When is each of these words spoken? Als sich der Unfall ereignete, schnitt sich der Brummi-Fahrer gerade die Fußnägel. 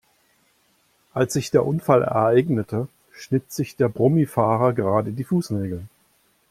Als 1.13 1.33
sich 1.33 1.51
der 1.51 1.63
Unfall 1.63 2.01
ereignete, 2.01 2.87
schnitt 3.11 3.51
sich 3.53 3.75
der 3.75 3.87
Brummi-Fahrer 3.87 4.73
gerade 4.73 5.11
die 5.11 5.23
Fußnägel. 5.23 5.85